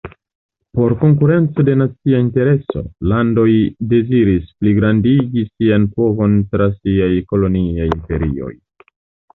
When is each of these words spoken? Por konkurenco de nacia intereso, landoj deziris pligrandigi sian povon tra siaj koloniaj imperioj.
Por 0.77 0.93
konkurenco 1.01 1.65
de 1.67 1.75
nacia 1.81 2.21
intereso, 2.25 2.83
landoj 3.11 3.45
deziris 3.93 4.49
pligrandigi 4.63 5.45
sian 5.53 5.87
povon 5.99 6.43
tra 6.55 6.71
siaj 6.81 7.13
koloniaj 7.33 7.89
imperioj. 7.95 8.53